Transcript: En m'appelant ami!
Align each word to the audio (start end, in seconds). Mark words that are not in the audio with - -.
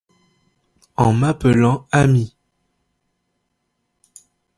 En 0.97 1.13
m'appelant 1.13 1.87
ami! 1.91 2.35